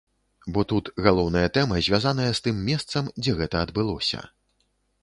Бо 0.53 0.63
тут 0.71 0.89
галоўная 1.07 1.45
тэма 1.59 1.83
звязаная 1.89 2.27
з 2.33 2.39
тым 2.49 2.65
месцам, 2.71 3.13
дзе 3.25 3.31
гэта 3.43 3.55
адбылося. 3.69 4.19